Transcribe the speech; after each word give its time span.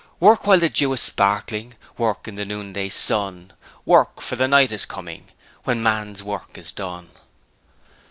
'Work 0.19 0.47
while 0.47 0.57
the 0.57 0.67
dew 0.67 0.91
is 0.93 0.99
sparkling, 0.99 1.75
Work 1.95 2.27
in 2.27 2.33
the 2.33 2.43
noonday 2.43 2.89
sun! 2.89 3.53
Work! 3.85 4.19
for 4.19 4.35
the 4.35 4.47
night 4.47 4.71
is 4.71 4.83
coming 4.83 5.29
When 5.65 5.83
man's 5.83 6.23
work 6.23 6.57
is 6.57 6.71
done!' 6.71 7.11